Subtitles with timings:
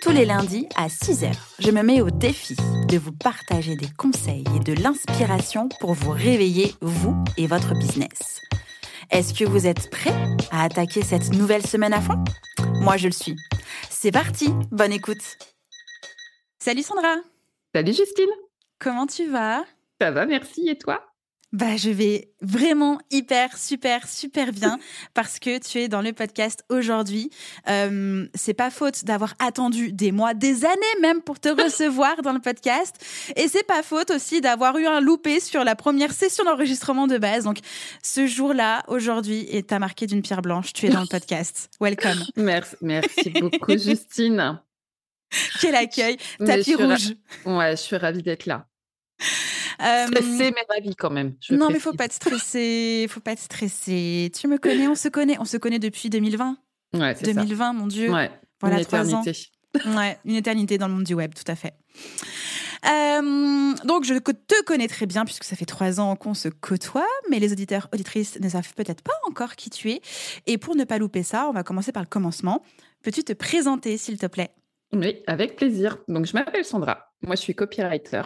[0.00, 2.56] Tous les lundis à 6h, je me mets au défi
[2.88, 8.40] de vous partager des conseils et de l'inspiration pour vous réveiller, vous et votre business.
[9.10, 10.14] Est-ce que vous êtes prêts
[10.50, 12.24] à attaquer cette nouvelle semaine à fond?
[12.80, 13.36] Moi, je le suis.
[13.90, 15.36] C'est parti, bonne écoute.
[16.58, 17.16] Salut Sandra.
[17.74, 18.30] Salut Justine.
[18.78, 19.64] Comment tu vas?
[20.00, 20.66] Ça va, merci.
[20.66, 21.09] Et toi?
[21.52, 24.78] Bah, je vais vraiment hyper, super, super bien
[25.14, 27.30] parce que tu es dans le podcast aujourd'hui.
[27.68, 32.32] Euh, c'est pas faute d'avoir attendu des mois, des années même pour te recevoir dans
[32.32, 32.96] le podcast.
[33.36, 37.18] Et c'est pas faute aussi d'avoir eu un loupé sur la première session d'enregistrement de
[37.18, 37.44] base.
[37.44, 37.58] Donc,
[38.02, 40.72] ce jour-là, aujourd'hui, est à marqué d'une pierre blanche.
[40.72, 41.68] Tu es dans le podcast.
[41.80, 42.24] Welcome.
[42.36, 44.60] Merci, merci beaucoup, Justine.
[45.60, 46.16] Quel accueil.
[46.44, 47.14] Tapis rouge.
[47.44, 48.66] Ouais, je suis ravie d'être là.
[49.82, 50.06] Euh...
[50.06, 51.34] Stressée, mais ravie quand même.
[51.50, 53.06] non, mais faut pas être stressé.
[53.08, 54.30] Faut pas être stressé.
[54.38, 55.36] Tu me connais, on se connaît.
[55.38, 56.56] On se connaît depuis 2020.
[56.94, 57.72] Ouais, 2020, ça.
[57.72, 58.12] mon Dieu.
[58.12, 59.30] Ouais, voilà, une éternité.
[59.30, 59.96] Ans.
[59.96, 61.74] Ouais, une éternité dans le monde du web, tout à fait.
[62.86, 67.06] Euh, donc, je te connais très bien puisque ça fait trois ans qu'on se côtoie,
[67.30, 70.00] mais les auditeurs, auditrices ne savent peut-être pas encore qui tu es.
[70.46, 72.62] Et pour ne pas louper ça, on va commencer par le commencement.
[73.02, 74.50] Peux-tu te présenter, s'il te plaît?
[74.92, 75.98] Oui, avec plaisir.
[76.08, 77.12] Donc, je m'appelle Sandra.
[77.22, 78.22] Moi, je suis copywriter.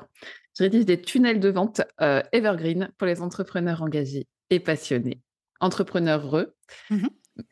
[0.57, 5.21] Je rédige des tunnels de vente euh, evergreen pour les entrepreneurs engagés et passionnés.
[5.61, 6.55] Entrepreneurs heureux.
[6.91, 7.07] Mmh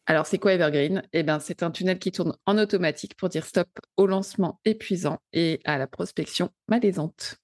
[0.06, 1.02] Alors, c'est quoi Evergreen?
[1.12, 5.18] Eh bien, c'est un tunnel qui tourne en automatique pour dire stop au lancement épuisant
[5.32, 7.38] et à la prospection malaisante.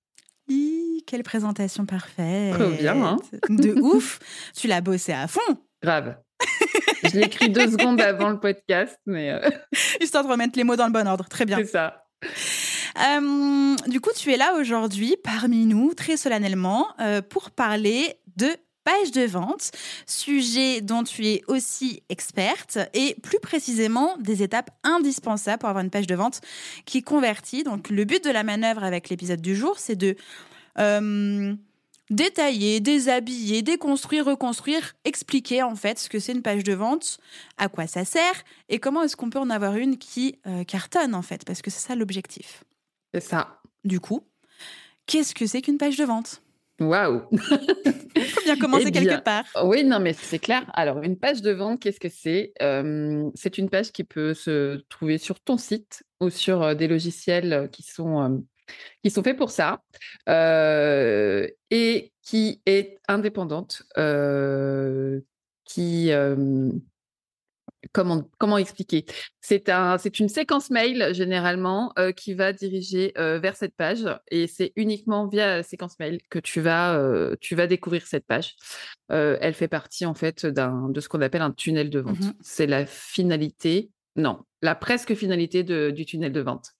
[0.48, 2.54] Hi, quelle présentation parfaite.
[2.54, 3.16] Trop bien, hein
[3.48, 4.20] De ouf.
[4.54, 5.40] Tu l'as bossé à fond.
[5.82, 6.16] Grave.
[7.02, 9.30] Je l'ai écrit deux secondes avant le podcast, mais...
[9.30, 9.50] Euh...
[10.00, 11.28] Histoire de remettre les mots dans le bon ordre.
[11.28, 11.56] Très bien.
[11.58, 12.04] C'est ça.
[13.00, 18.48] Euh, du coup, tu es là aujourd'hui parmi nous, très solennellement, euh, pour parler de
[18.82, 19.70] page de vente,
[20.06, 25.90] sujet dont tu es aussi experte, et plus précisément des étapes indispensables pour avoir une
[25.90, 26.40] page de vente
[26.86, 27.62] qui convertit.
[27.62, 30.16] Donc, le but de la manœuvre avec l'épisode du jour, c'est de
[30.78, 31.54] euh,
[32.10, 37.18] détailler, déshabiller, déconstruire, reconstruire, expliquer en fait ce que c'est une page de vente,
[37.58, 41.22] à quoi ça sert, et comment est-ce qu'on peut en avoir une qui cartonne en
[41.22, 42.64] fait, parce que c'est ça l'objectif.
[43.14, 43.60] C'est ça.
[43.84, 44.26] Du coup,
[45.06, 46.42] qu'est-ce que c'est qu'une page de vente?
[46.80, 47.38] Waouh Il
[48.24, 49.44] faut bien commencer Eh quelque part.
[49.64, 50.64] Oui, non, mais c'est clair.
[50.74, 52.52] Alors, une page de vente, qu'est-ce que c'est?
[52.62, 56.86] Euh, C'est une page qui peut se trouver sur ton site ou sur euh, des
[56.86, 58.38] logiciels qui sont, euh,
[59.02, 59.82] qui sont faits pour ça
[60.28, 65.20] euh, et qui est indépendante, euh,
[65.64, 66.10] qui...
[67.92, 69.04] Comment, comment expliquer?
[69.40, 74.04] C'est un, c'est une séquence mail généralement euh, qui va diriger euh, vers cette page
[74.30, 78.26] et c'est uniquement via la séquence mail que tu vas, euh, tu vas découvrir cette
[78.26, 78.56] page.
[79.08, 82.20] Elle fait partie en fait d'un, de ce qu'on appelle un tunnel de vente.
[82.20, 82.34] Mhm.
[82.40, 86.72] C'est la finalité, non, la presque finalité de- du tunnel de vente.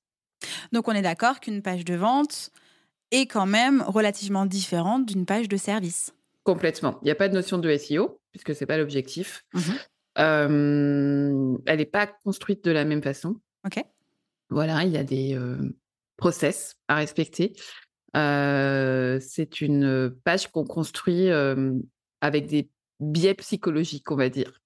[0.73, 2.51] Donc on est d'accord qu'une page de vente
[3.11, 6.13] est quand même relativement différente d'une page de service.
[6.45, 6.99] Complètement.
[7.03, 9.45] Il n'y a pas de notion de SEO puisque c'est pas l'objectif.
[9.55, 9.79] Mhm.
[10.19, 13.37] Euh, elle n'est pas construite de la même façon.
[13.67, 13.83] Ok.
[14.51, 15.59] Voilà, il y a des euh,
[16.17, 17.55] process à respecter.
[18.17, 21.29] Euh, c'est une page qu'on construit
[22.21, 22.71] avec des
[23.01, 24.61] biais psychologiques, on va dire.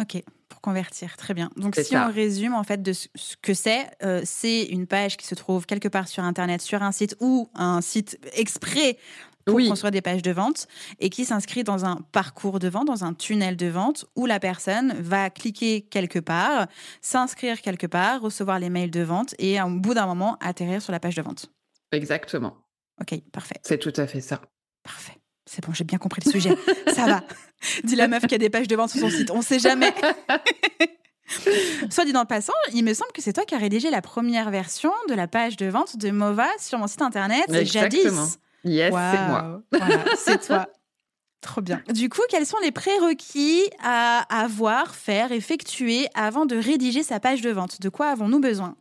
[0.00, 1.50] Ok, pour convertir, très bien.
[1.56, 2.08] Donc si ça.
[2.08, 5.36] on résume en fait de ce ce que c'est, euh, c'est une page qui se
[5.36, 8.98] trouve quelque part sur Internet, sur un site ou un site exprès
[9.44, 9.68] pour Oui.
[9.68, 10.66] construire des pages de vente
[11.00, 14.40] et qui s'inscrit dans un parcours de vente, dans un tunnel de vente où la
[14.40, 16.66] personne va cliquer quelque part,
[17.00, 20.92] s'inscrire quelque part, recevoir les mails de vente et au bout d'un moment atterrir sur
[20.92, 21.50] la page de vente.
[21.92, 22.56] Exactement.
[23.00, 23.56] Ok, parfait.
[23.62, 24.40] C'est tout à fait ça.
[24.82, 25.18] Parfait.
[25.46, 26.56] C'est bon, j'ai bien compris le sujet.
[26.94, 27.22] Ça va.
[27.84, 29.30] Dit la meuf qui a des pages de vente sur son site.
[29.30, 29.92] On sait jamais.
[31.90, 34.50] Soit dit en passant, il me semble que c'est toi qui as rédigé la première
[34.50, 38.02] version de la page de vente de Mova sur mon site internet Exactement.
[38.02, 38.38] jadis.
[38.64, 39.62] Yes, c'est moi.
[39.72, 40.66] Voilà, c'est toi.
[41.40, 41.82] Trop bien.
[41.92, 47.42] Du coup, quels sont les prérequis à avoir, faire, effectuer avant de rédiger sa page
[47.42, 47.82] de vente?
[47.82, 48.76] De quoi avons-nous besoin?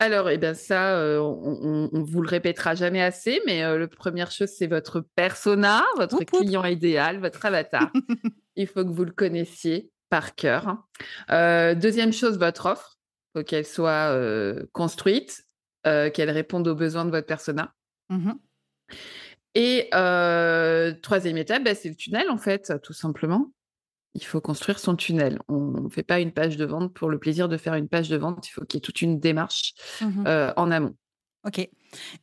[0.00, 3.78] Alors, eh bien ça, euh, on, on- on vous le répétera jamais assez, mais euh,
[3.78, 6.38] la première chose, c'est votre persona, votre Oup, oup.
[6.40, 7.92] client idéal, votre avatar.
[8.56, 10.78] Il faut que vous le connaissiez par cœur.
[11.30, 12.98] Euh, deuxième chose, votre offre.
[13.34, 15.44] Il faut qu'elle soit euh, construite,
[15.84, 17.72] qu'elle réponde aux besoins de votre persona.
[18.10, 18.32] Mmh
[19.54, 19.88] Et
[21.02, 23.52] troisième étape, bah, c'est le tunnel, en fait, tout simplement.
[24.14, 25.38] Il faut construire son tunnel.
[25.48, 28.10] On ne fait pas une page de vente pour le plaisir de faire une page
[28.10, 28.46] de vente.
[28.46, 30.94] Il faut qu'il y ait toute une démarche Mmh en amont.
[31.46, 31.58] Ok.
[31.58, 31.70] Et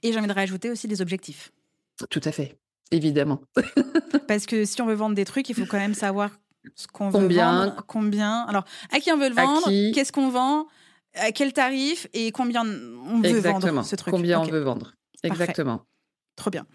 [0.03, 1.51] j'ai envie de rajouter aussi des objectifs.
[2.09, 2.57] Tout à fait,
[2.91, 3.41] évidemment.
[4.27, 6.31] Parce que si on veut vendre des trucs, il faut quand même savoir
[6.75, 8.41] ce qu'on veut Combien vendre, combien.
[8.43, 10.67] Alors, à qui on veut le vendre, qu'est-ce qu'on vend,
[11.15, 13.71] à quel tarif et combien on veut Exactement.
[13.71, 14.13] vendre ce truc.
[14.13, 14.93] Combien on veut vendre.
[15.23, 15.53] Parfait.
[16.39, 16.65] Trop bien.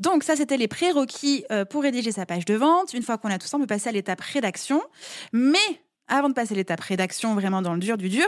[0.00, 2.92] Donc, ça, c'était les prérequis euh, pour rédiger sa page de vente.
[2.92, 4.82] Une fois qu'on a tout ça, on peut passer à l'étape rédaction.
[5.32, 5.60] Mais
[6.08, 8.26] avant de passer à l'étape rédaction, vraiment dans le dur du dur,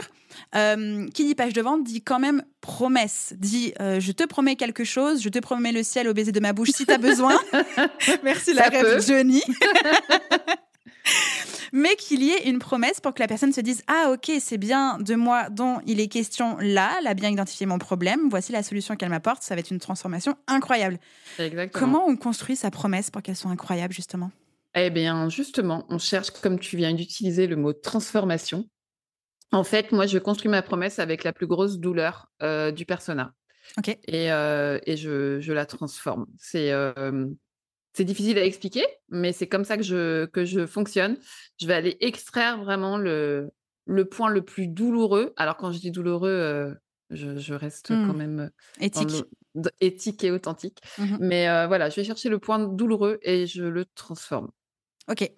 [0.55, 3.33] euh, qui dit page de vente dit quand même promesse.
[3.37, 6.39] Dit euh, je te promets quelque chose, je te promets le ciel au baiser de
[6.39, 7.37] ma bouche si tu as besoin.
[8.23, 9.01] Merci la Ça rêve peut.
[9.01, 9.43] Johnny.
[11.73, 14.57] Mais qu'il y ait une promesse pour que la personne se dise Ah, ok, c'est
[14.57, 18.51] bien de moi dont il est question là, elle a bien identifié mon problème, voici
[18.51, 20.97] la solution qu'elle m'apporte, ça va être une transformation incroyable.
[21.37, 21.79] Exactement.
[21.79, 24.31] Comment on construit sa promesse pour qu'elle soit incroyable, justement?
[24.75, 28.65] Eh bien, justement, on cherche, comme tu viens d'utiliser le mot transformation.
[29.51, 33.33] En fait, moi, je construis ma promesse avec la plus grosse douleur euh, du persona
[33.79, 33.89] Ok.
[33.89, 36.27] et, euh, et je, je la transforme.
[36.37, 37.25] C'est euh,
[37.99, 41.17] c'est difficile à expliquer, mais c'est comme ça que je, que je fonctionne.
[41.59, 43.51] Je vais aller extraire vraiment le,
[43.85, 45.33] le point le plus douloureux.
[45.35, 46.73] Alors, quand je dis douloureux, euh,
[47.09, 49.25] je, je reste quand même dans Éthique.
[49.53, 50.77] le- éthique et authentique.
[50.97, 51.17] Mhm.
[51.19, 54.49] Mais euh, voilà, je vais chercher le point douloureux et je le transforme.
[55.09, 55.29] Ok.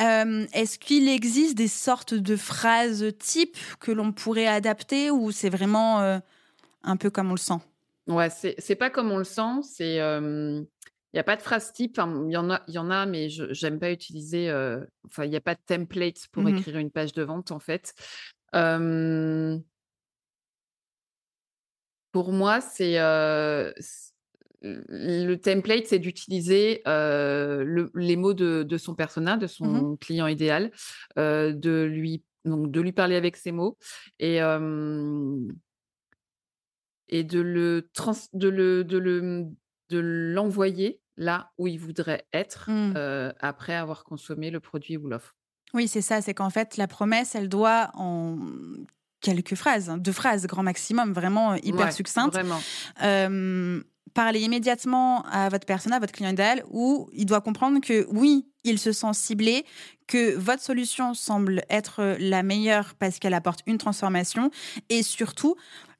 [0.00, 5.48] Euh, Est-ce qu'il existe des sortes de phrases types que l'on pourrait adapter ou c'est
[5.48, 6.18] vraiment euh,
[6.82, 7.60] un peu comme on le sent?
[8.08, 9.62] Ouais, c'est c'est pas comme on le sent.
[9.62, 10.00] C'est
[11.12, 11.98] il n'y a pas de phrase type.
[11.98, 14.50] Enfin, il y en a, y en a, mais j'aime pas utiliser.
[14.50, 16.58] euh, Enfin, il n'y a pas de template pour Mhm.
[16.58, 17.94] écrire une page de vente en fait.
[18.54, 19.58] Euh,
[22.12, 23.72] pour moi, c'est euh,
[24.62, 30.26] le template, c'est d'utiliser euh, le- les mots de, de son persona, de son client
[30.26, 30.70] idéal,
[31.16, 33.76] de lui donc de lui parler avec ses mots
[34.20, 34.40] et
[37.08, 39.46] et de le trans, de le de le
[39.90, 42.94] de l'envoyer là où il voudrait être Mm.
[42.96, 45.34] euh, après avoir consommé le produit ou l'offre.
[45.74, 46.22] Oui, c'est ça.
[46.22, 48.36] C'est qu'en fait, la promesse, elle doit en
[49.20, 52.60] quelques phrases, hein, deux phrases grand maximum, vraiment hyper Ouais, succincte, Vraiment.
[53.02, 53.82] euh,
[54.14, 58.46] parler immédiatement à votre persona, à votre client idéal, où il doit comprendre que oui,
[58.64, 59.64] il se sent ciblé,
[60.06, 64.50] que votre solution semble être la meilleure parce qu'elle apporte une transformation,
[64.88, 65.56] et surtout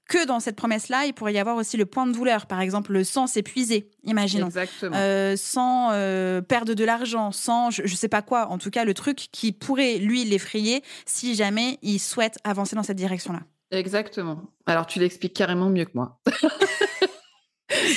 [0.08, 2.92] que dans cette promesse-là, il pourrait y avoir aussi le point de douleur, par exemple
[2.92, 4.46] le sans s'épuiser, imaginons.
[4.46, 4.96] Exactement.
[4.96, 8.84] Euh, sans euh, perdre de l'argent, sans je, je sais pas quoi, en tout cas
[8.84, 13.40] le truc qui pourrait lui l'effrayer si jamais il souhaite avancer dans cette direction-là.
[13.70, 14.40] Exactement.
[14.66, 16.18] Alors, tu l'expliques carrément mieux que moi.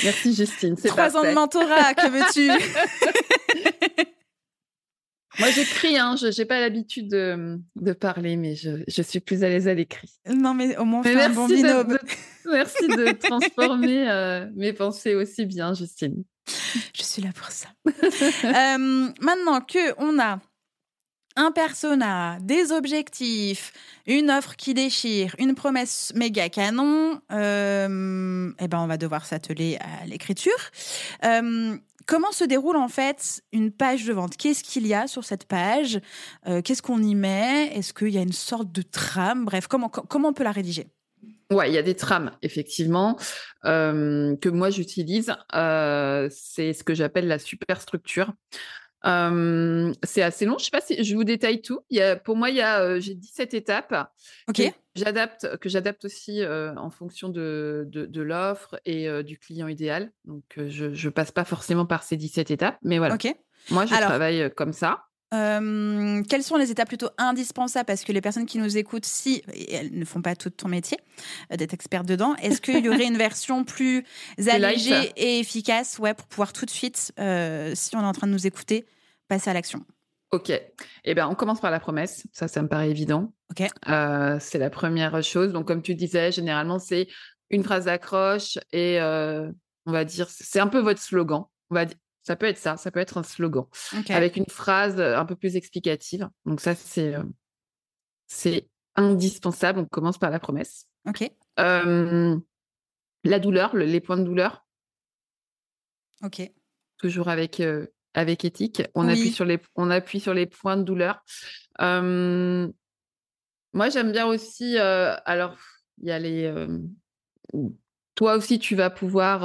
[0.04, 0.76] Merci, Justine.
[0.76, 1.34] Trois ans de parfait.
[1.34, 2.50] mentorat, que veux-tu?
[5.38, 6.14] Moi, j'écris, hein.
[6.16, 9.74] Je n'ai pas l'habitude de, de parler, mais je, je suis plus à l'aise à
[9.74, 10.10] l'écrit.
[10.28, 11.88] Non mais au moins on fait un bon de- binôme.
[11.88, 11.98] de-
[12.50, 16.24] merci de transformer euh, mes pensées aussi bien, Justine.
[16.94, 17.68] Je suis là pour ça.
[18.44, 20.40] Euh, maintenant que on a
[21.36, 23.72] un persona, des objectifs,
[24.06, 29.78] une offre qui déchire, une promesse méga canon, euh, eh ben on va devoir s'atteler
[29.80, 30.52] à l'écriture.
[31.24, 34.36] Euh, comment se déroule en fait une page de vente?
[34.36, 36.00] Qu'est-ce qu'il y a sur cette page?
[36.46, 37.70] Euh, Qu'est-ce qu'on y met?
[37.74, 39.44] Est-ce qu'il y a une sorte de trame?
[39.44, 40.88] Bref, comment, co- comment on peut la rédiger?
[41.50, 43.18] Ouais, il y a des trames, effectivement,
[43.66, 45.34] euh, que moi j'utilise.
[45.54, 48.32] Euh, c'est ce que j'appelle la superstructure.
[49.06, 50.58] Euh, c'est assez long.
[50.58, 51.80] Je sais pas si je vous détaille tout.
[51.90, 54.10] Il y a, pour moi, il y a, euh, j'ai 17 étapes.
[54.48, 54.56] Ok
[54.94, 59.66] que J'adapte, que j'adapte aussi euh, en fonction de, de, de l'offre et du client
[59.66, 60.12] idéal.
[60.26, 62.76] Donc, je ne passe pas forcément par ces 17 étapes.
[62.82, 63.34] Mais voilà, Ok.
[63.70, 65.04] moi, je Alors- travaille comme ça.
[65.32, 67.86] Euh, quelles sont les étapes plutôt indispensables?
[67.86, 70.98] Parce que les personnes qui nous écoutent, si elles ne font pas tout ton métier
[71.50, 74.04] euh, d'être experte dedans, est-ce qu'il y aurait une version plus
[74.46, 78.26] allégée et efficace ouais, pour pouvoir tout de suite, euh, si on est en train
[78.26, 78.84] de nous écouter,
[79.28, 79.84] passer à l'action?
[80.32, 80.52] Ok.
[81.04, 82.26] Eh ben, on commence par la promesse.
[82.32, 83.32] Ça, ça me paraît évident.
[83.50, 83.68] Ok.
[84.40, 85.52] C'est la première chose.
[85.52, 87.08] Donc, comme tu disais, généralement, c'est
[87.50, 91.44] une phrase d'accroche et on va dire, c'est un peu votre slogan.
[91.70, 93.64] On va dire, ça peut être ça, ça peut être un slogan
[94.10, 96.28] avec une phrase euh, un peu plus explicative.
[96.44, 97.22] Donc, ça, c'est euh,
[98.26, 99.80] c'est indispensable.
[99.80, 100.86] On commence par la promesse.
[101.08, 101.30] Ok.
[101.58, 102.38] Euh,
[103.24, 104.64] la douleur, le- les points de douleur,
[106.22, 106.40] Ok.
[106.98, 108.82] toujours avec, euh, avec éthique.
[108.94, 109.12] On, Oui.
[109.12, 111.24] appuie sur les, on appuie sur les points de douleur.
[113.74, 114.78] Moi, j'aime bien aussi.
[114.78, 115.56] alors,
[116.00, 116.66] il y a les.
[118.12, 119.44] Euh, toi aussi, tu vas pouvoir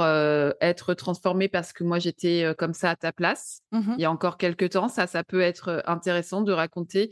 [0.60, 4.10] être transformé parce que moi, j'étais comme ça à ta place Mmh il y a
[4.10, 4.88] encore quelques temps.
[4.88, 7.10] Ça, ça peut être intéressant de raconter.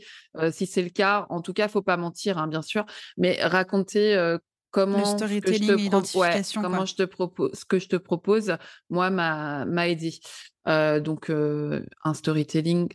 [0.51, 2.85] si c'est le cas, en tout cas, faut pas mentir, hein, bien sûr,
[3.17, 4.37] mais raconter
[4.71, 7.79] comment Le ce que je te pro- ouais, identification, comment je te propose, ce que
[7.79, 8.57] je te propose,
[8.89, 10.19] moi, m'a aidé.
[10.67, 12.89] Euh, donc, euh, un storytelling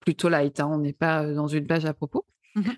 [0.00, 0.60] plutôt light.
[0.60, 2.26] hein, on n'est pas euh, dans une page à propos.
[2.54, 2.76] Mhm.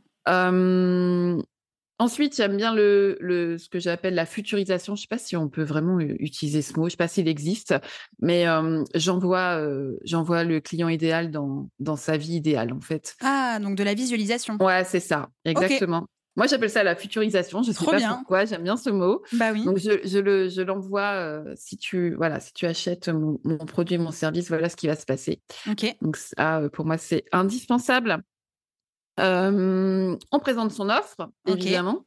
[2.00, 4.95] Ensuite, j'aime bien le, le, ce que j'appelle la futurisation.
[4.95, 6.85] Je ne sais pas si on peut vraiment utiliser ce mot.
[6.85, 7.75] Je ne sais pas s'il existe,
[8.23, 13.16] mais euh, j'envoie euh, le client idéal dans, dans sa vie idéale, en fait.
[13.21, 14.57] Ah, donc de la visualisation.
[14.62, 16.07] Ouais, c'est ça, exactement.
[16.37, 17.62] Moi, j'appelle ça la futurisation.
[17.62, 18.14] Je ne sais pas bien.
[18.14, 18.47] pourquoi.
[18.47, 19.21] J'aime bien ce mot.
[19.33, 19.66] Bah oui.
[19.66, 23.59] Donc, je, je le, je l'envoie euh, si tu voilà, si tu achètes mon, mon
[23.59, 25.42] produit, mon service, voilà ce qui va se passer.
[25.69, 25.95] Ok.
[26.00, 28.23] Donc, ça, pour moi, c'est indispensable.
[29.21, 32.05] Euh, on présente son offre, évidemment.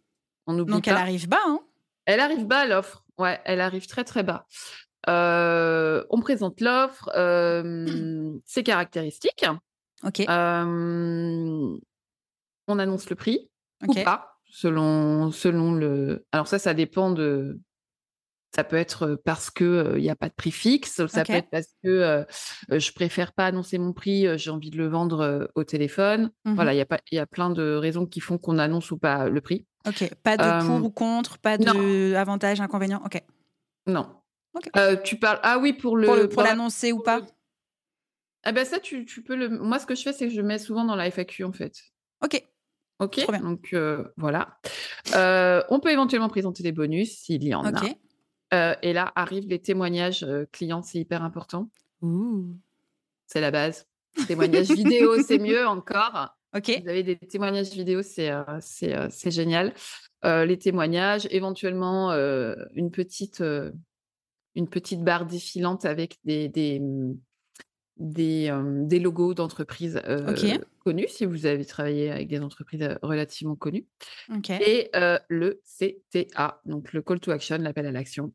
[0.47, 0.91] On Donc pas.
[0.91, 1.59] elle arrive bas, hein
[2.05, 3.05] Elle arrive bas, l'offre.
[3.17, 4.45] Ouais, elle arrive très, très bas.
[5.09, 9.45] Euh, on présente l'offre, euh, ses caractéristiques.
[10.03, 10.21] Ok.
[10.21, 11.77] Euh,
[12.67, 13.49] on annonce le prix
[13.87, 16.25] ou pas, selon, selon le.
[16.31, 17.59] Alors, ça, ça dépend de.
[18.55, 21.05] Ça peut être parce qu'il n'y a pas de prix fixe.
[21.07, 22.25] Ça peut être parce que
[22.69, 26.31] je préfère pas annoncer mon prix, j'ai envie de le vendre au téléphone.
[26.45, 26.55] Mhm.
[26.55, 28.91] Voilà, il y, a pas- il y a plein de raisons qui font qu'on annonce
[28.91, 29.65] ou pas le prix.
[29.87, 30.09] Ok.
[30.23, 33.01] Pas de pour ou contre, pas de avantage, inconvénient.
[33.05, 33.21] Ok.
[33.87, 34.07] Non.
[34.77, 35.39] Euh, tu parles.
[35.41, 36.05] Ah oui, pour le.
[36.05, 37.21] Pour, le- l'annoncer ou pas?
[38.43, 39.49] Ah ben ça, tu, tu peux le.
[39.49, 41.73] Moi, ce que je fais, c'est que je mets souvent dans la FAQ en fait.
[42.23, 42.43] Ok.
[42.99, 43.17] Ok?
[43.23, 43.41] Trop bien.
[43.41, 44.59] Donc euh, voilà.
[45.15, 47.71] Euh, on peut éventuellement présenter des bonus s'il y en a.
[48.53, 51.69] Euh, et là arrivent les témoignages euh, clients, c'est hyper important.
[53.27, 53.87] C'est la base.
[54.27, 56.35] Témoignages vidéo, c'est mieux encore.
[56.53, 59.73] Vous avez des témoignages vidéo, c'est euh, génial.
[60.23, 63.43] Euh, les témoignages, éventuellement euh, une petite
[64.55, 67.17] une petite barre défilante avec des des mm,
[67.97, 68.51] des,
[68.85, 70.01] des logos d'entreprises
[70.79, 73.85] connues si vous avez travaillé avec des entreprises relativement connues
[74.49, 74.89] et
[75.29, 78.33] le CTA donc le call to action l'appel à l'action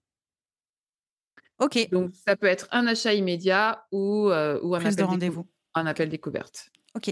[1.61, 1.89] Ok.
[1.91, 5.47] donc ça peut être un achat immédiat ou euh, ou un appel rendez-vous.
[5.75, 7.09] un appel découverte Ok.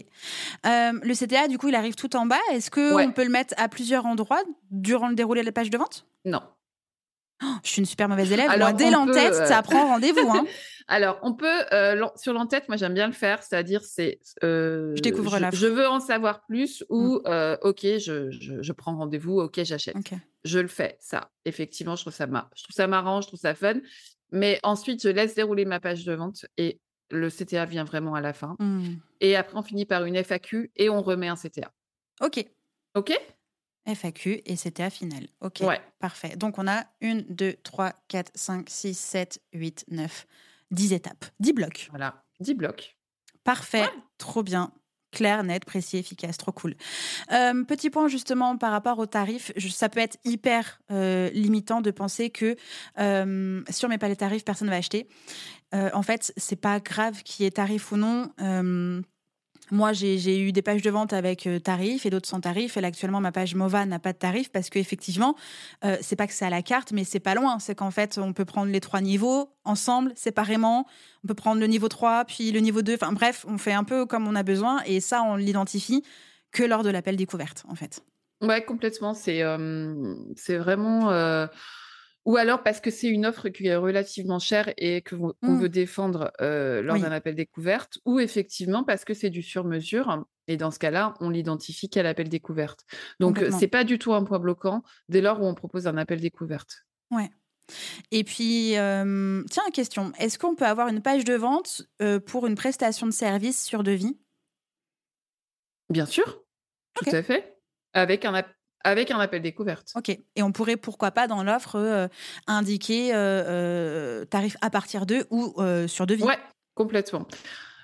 [0.66, 2.38] Euh, le CTA, du coup, il arrive tout en bas.
[2.50, 3.04] Est-ce que Ouais.
[3.06, 6.06] on peut le mettre à plusieurs endroits durant le déroulé de la page de vente?
[6.24, 6.40] Non
[7.44, 8.48] Oh, Je suis une super mauvaise élève.
[8.48, 10.30] Alors, moi, dès l'entête, euh, ça prend rendez-vous.
[10.30, 10.46] Hein.
[10.88, 14.20] Alors, on peut, euh, sur l'entête, moi j'aime bien le faire, c'est-à-dire c'est.
[14.42, 15.56] euh, Je découvre je, l'offre.
[15.56, 19.96] je veux en savoir plus ou euh, ok, je, je, je prends rendez-vous, ok, j'achète.
[20.44, 21.30] Je le fais, ça.
[21.44, 23.74] Effectivement, je trouve ça, mar- je trouve ça marrant, je trouve ça fun.
[24.32, 26.80] Mais ensuite, je laisse dérouler ma page de vente et
[27.10, 28.56] le CTA vient vraiment à la fin.
[28.58, 28.96] Hmm.
[29.20, 31.72] Et après, on finit par une FAQ et on remet un CTA.
[32.20, 32.44] Ok.
[32.94, 33.12] Ok?
[33.86, 35.28] FAQ et CTA final.
[35.40, 35.60] Ok.
[35.60, 35.80] Ouais.
[36.00, 36.36] Parfait.
[36.36, 40.26] Donc, on a 1, 2, 3, 4, 5, 6, 7, 8, 9,
[40.72, 41.86] 10 étapes, 10 blocs.
[41.90, 42.96] Voilà, 10 blocs.
[43.44, 43.84] Parfait.
[44.18, 44.72] Trop bien.
[45.12, 46.74] Clair, net, précis, efficace, trop cool.
[47.32, 51.90] Euh, petit point justement par rapport aux tarifs, ça peut être hyper euh, limitant de
[51.90, 52.56] penser que
[52.98, 55.08] euh, met pas les tarifs, personne ne va acheter.
[55.72, 58.30] En fait, c'est pas grave qu'il y ait tarif ou non.
[59.70, 62.76] Moi, j'ai eu des pages de vente avec euh, tarif et d'autres sans tarif.
[62.76, 65.34] Et là, actuellement, ma page Mova n'a pas de tarif parce qu'effectivement,
[65.84, 67.58] euh, c'est pas que c'est à la carte, mais c'est pas loin.
[67.58, 70.86] C'est qu'en fait, on peut prendre les trois niveaux ensemble, séparément.
[71.24, 72.94] On peut prendre le niveau 3, puis le niveau 2.
[72.94, 74.82] Enfin bref, on fait un peu comme on a besoin.
[74.86, 76.02] Et ça, on l'identifie
[76.52, 78.02] que lors de l'appel découverte, en fait.
[78.42, 79.14] Ouais, complètement.
[79.14, 80.14] C'est euh,
[80.48, 81.10] vraiment.
[81.10, 81.46] euh,
[82.26, 85.60] Ou alors parce que c'est une offre qui est relativement chère et que qu'on Mm.
[85.60, 87.02] veut défendre euh, lors Oui.
[87.02, 90.26] d'un appel découverte, ou effectivement parce que c'est du sur-mesure.
[90.48, 92.84] Et dans ce cas-là, on l'identifie qu'à l'appel découverte.
[93.20, 95.96] Donc, euh, c'est pas du tout un point bloquant dès lors où on propose un
[95.96, 96.84] appel découverte.
[98.12, 100.12] Et puis, euh, tiens, question.
[100.18, 103.82] Est-ce qu'on peut avoir une page de vente euh, pour une prestation de service sur
[103.82, 104.18] devis?
[105.90, 106.44] Bien sûr,
[106.94, 107.58] tout à fait.
[107.92, 108.44] Avec un,
[108.86, 109.92] avec un appel découverte.
[109.96, 110.08] Ok.
[110.10, 112.06] Et on pourrait, pourquoi pas, dans l'offre, euh,
[112.46, 116.22] indiquer euh, euh, tarif à partir de ou euh, sur devis.
[116.22, 116.38] Ouais,
[116.74, 117.26] complètement.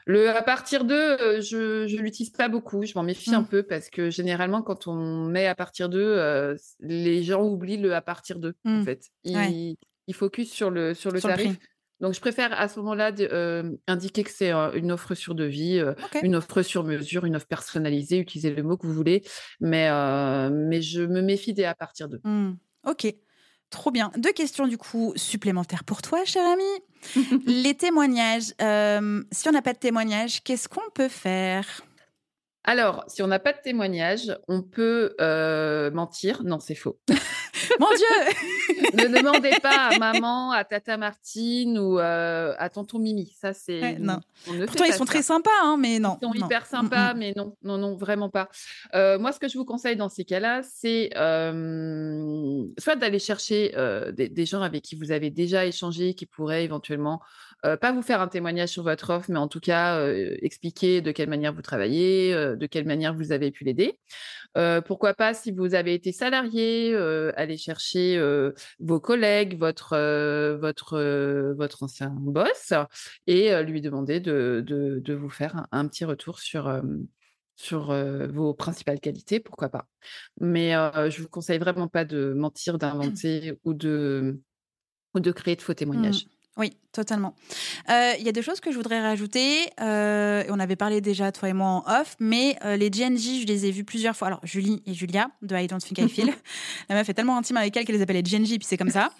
[0.06, 3.46] Le à partir de, je ne l'utilise pas beaucoup, je m'en méfie un Mm.
[3.48, 8.00] peu parce que généralement, quand on met à partir de, les gens oublient le à
[8.00, 8.84] partir de, en Mm.
[8.84, 9.04] fait.
[9.24, 9.76] Ils, Ouais.
[10.08, 11.56] ils focus sur le, sur le Sur tarif.
[12.02, 15.78] Donc, je préfère à ce moment-là euh, indiquer que c'est euh, une offre sur devis,
[15.78, 15.94] euh,
[16.24, 19.22] une offre sur mesure, une offre personnalisée, utilisez le mot que vous voulez,
[19.60, 19.88] mais,
[20.50, 22.20] mais je me méfie des à partir de.
[22.24, 23.06] Hmm, Ok,
[23.70, 24.10] trop bien.
[24.16, 27.44] Deux questions du coup supplémentaires pour toi, cher ami.
[27.46, 28.52] Les témoignages.
[29.30, 31.82] si on n'a pas de témoignages, qu'est-ce qu'on peut faire?
[32.64, 36.44] Alors, si on n'a pas de témoignage, on peut euh, mentir.
[36.44, 36.98] Non, c'est faux.
[37.80, 43.34] Mon Dieu Ne demandez pas à maman, à Tata Martine ou euh, à Tonton Mimi.
[43.40, 43.80] Ça, c'est.
[43.80, 44.20] Ouais, non.
[44.48, 45.12] on ne Pourtant, ils sont ça.
[45.12, 46.18] très sympas, hein, mais non.
[46.20, 46.46] Ils sont non.
[46.46, 47.18] hyper Mm, sympas, mm.
[47.18, 48.48] mais non, non, non, vraiment pas.
[48.94, 51.10] Euh, moi, ce que je vous conseille dans ces cas-là, c'est
[52.78, 53.74] soit d'aller chercher
[54.12, 57.20] des, des gens avec qui vous avez déjà échangé, qui pourraient éventuellement
[57.64, 61.00] euh, pas vous faire un témoignage sur votre offre, mais en tout cas euh, expliquer
[61.00, 63.98] de quelle manière vous travaillez, euh, de quelle manière vous avez pu l'aider.
[64.84, 66.94] Pourquoi pas, si vous avez été salarié,
[67.36, 68.20] aller chercher
[68.80, 69.96] vos collègues, votre,
[70.60, 72.74] votre, votre ancien boss
[73.26, 76.82] et lui demander de, de, de vous faire un, un petit retour sur,
[77.56, 79.86] sur euh, vos principales qualités, pourquoi pas.
[80.40, 84.40] Mais euh, je vous conseille vraiment pas de mentir, d'inventer ou de,
[85.14, 86.26] ou de créer de faux témoignages.
[86.58, 87.34] Oui, totalement.
[87.88, 89.70] Euh, Il y a deux choses que je voudrais rajouter.
[89.80, 93.46] Euh, on avait parlé déjà, toi et moi, en off, mais euh, les GNJ, je
[93.46, 94.28] les ai vus plusieurs fois.
[94.28, 96.32] Alors, Julie et Julia, de I Don't Think I Feel.
[96.90, 98.90] La meuf est tellement intime avec elle qu'elle les appelle les GNJ, puis c'est comme
[98.90, 99.10] ça.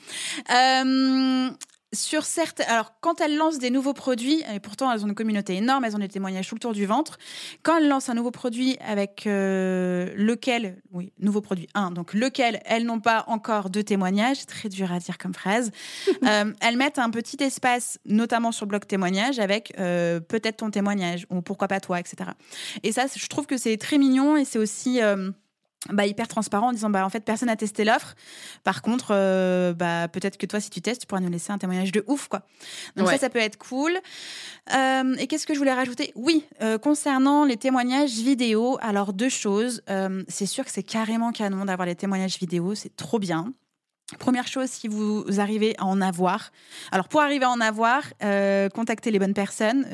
[1.94, 5.56] Sur certes, alors quand elles lancent des nouveaux produits, et pourtant elles ont une communauté
[5.56, 7.18] énorme, elles ont des témoignages tout le tour du ventre.
[7.62, 12.62] Quand elles lancent un nouveau produit avec euh, lequel, oui, nouveau produit 1, donc lequel
[12.64, 15.70] elles n'ont pas encore de témoignages, très dur à dire comme phrase,
[16.24, 20.70] euh, elles mettent un petit espace, notamment sur le blog témoignage, avec euh, peut-être ton
[20.70, 22.30] témoignage ou pourquoi pas toi, etc.
[22.82, 25.30] Et ça, je trouve que c'est très mignon et c'est aussi euh,
[25.90, 28.14] bah, hyper transparent en disant bah en fait personne n'a testé l'offre.
[28.62, 31.58] Par contre, euh, bah peut-être que toi si tu testes, tu pourras nous laisser un
[31.58, 32.42] témoignage de ouf quoi.
[32.96, 33.14] Donc Ouais.
[33.14, 33.92] ça, ça peut être cool.
[34.74, 36.12] Euh, et qu'est-ce que je voulais rajouter?
[36.14, 39.82] Oui, euh, concernant les témoignages vidéo, alors deux choses.
[40.28, 43.52] C'est sûr que c'est carrément canon d'avoir les témoignages vidéo, c'est trop bien.
[44.18, 46.52] Première chose, si vous arrivez à en avoir,
[46.92, 48.02] alors pour arriver à en avoir,
[48.74, 49.86] contactez les bonnes personnes.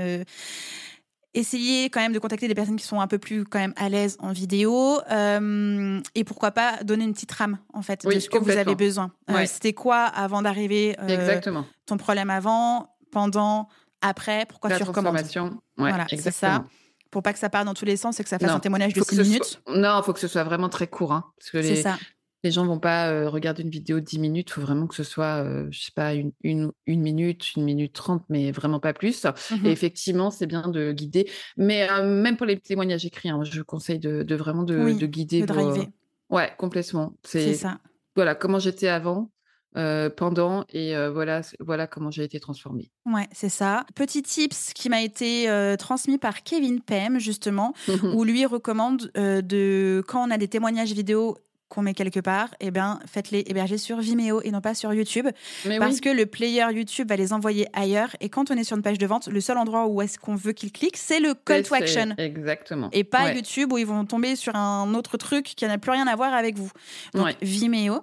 [1.36, 3.74] Euh, essayez quand même de contacter des personnes qui sont un peu plus quand même
[3.76, 8.16] à l'aise en vidéo euh, et pourquoi pas donner une petite rame en fait Oui,
[8.16, 9.10] de ce que vous avez besoin.
[9.30, 9.46] Euh, Ouais.
[9.46, 11.64] C'était quoi avant d'arriver euh, Exactement.
[11.86, 13.68] ton problème avant, pendant,
[14.00, 15.44] après, pourquoi La tu transformation.
[15.78, 16.64] Ouais, Voilà, c'est ça.
[17.10, 18.60] Pour pas que ça parte dans tous les sens et que ça fasse Non, un
[18.60, 19.44] témoignage de Faut que 6 ce minutes.
[19.44, 21.12] soit- Non, il faut que ce soit vraiment très court.
[21.14, 21.96] hein, parce que C'est les, ça.
[22.44, 24.48] Les gens vont pas euh, regarder une vidéo de 10 minutes.
[24.50, 27.64] Il faut vraiment que ce soit, euh, je sais pas, une, une, une minute, une
[27.64, 29.24] minute trente, mais vraiment pas plus.
[29.50, 29.66] Mhm.
[29.66, 31.28] Et effectivement, c'est bien de guider.
[31.56, 34.94] Mais euh, même pour les témoignages écrits, hein, je conseille de, de vraiment de, Oui,
[34.96, 35.42] de guider.
[35.42, 35.86] de vos- driver.
[36.30, 37.14] Ouais, complètement.
[37.24, 37.78] C'est ça.
[38.14, 39.30] voilà comment j'étais avant,
[39.76, 42.90] euh, pendant, et euh, voilà, voilà comment j'ai été transformée.
[43.06, 43.84] Ouais, c'est ça.
[43.94, 47.74] Petit tips qui m'a été euh, transmis par Kevin Pem, justement,
[48.14, 51.36] où lui recommande de quand on a des témoignages vidéo
[51.68, 55.26] qu'on met quelque part, eh bien, faites-les héberger sur Vimeo et non pas sur YouTube.
[55.66, 58.10] Mais parce oui, que le player YouTube va les envoyer ailleurs.
[58.20, 60.34] Et quand on est sur une page de vente, le seul endroit où est-ce qu'on
[60.34, 62.14] veut qu'ils cliquent, c'est le call to action.
[62.18, 62.88] Exactement.
[62.92, 63.34] Et pas Ouais.
[63.34, 66.32] YouTube où ils vont tomber sur un autre truc qui n'a plus rien à voir
[66.32, 66.70] avec vous.
[67.14, 67.36] Donc Ouais.
[67.42, 68.00] Vimeo.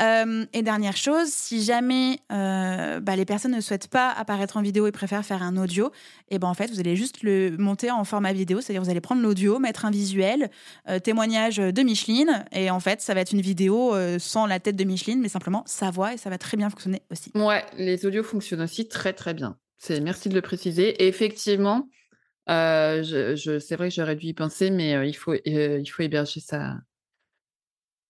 [0.00, 4.62] Euh, et dernière chose, si jamais euh, bah, les personnes ne souhaitent pas apparaître en
[4.62, 5.90] vidéo et préfèrent faire un audio,
[6.30, 9.00] et ben en fait vous allez juste le monter en format vidéo, c'est-à-dire vous allez
[9.00, 10.50] prendre l'audio, mettre un visuel,
[10.88, 14.60] euh, témoignage de Micheline, et en fait ça va être une vidéo euh, sans la
[14.60, 17.30] tête de Micheline, mais simplement sa voix et ça va très bien fonctionner aussi.
[17.34, 19.56] Ouais, les audios fonctionnent aussi très très bien.
[19.78, 21.02] C'est merci de le préciser.
[21.02, 21.88] Et effectivement,
[22.50, 25.86] euh, je, je- c'est vrai que j'aurais dû y penser, mais euh, il faut il
[25.86, 26.76] faut héberger sa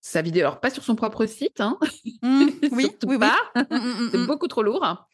[0.01, 0.43] sa vidéo.
[0.43, 1.79] Alors pas sur son propre site, hein,
[2.23, 3.37] Mmh, oui, oui, pas.
[3.71, 5.07] Mm, mm, C'est beaucoup trop lourd.